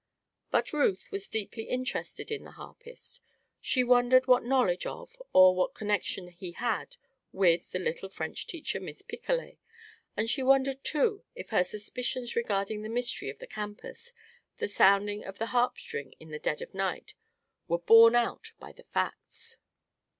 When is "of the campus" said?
13.29-14.11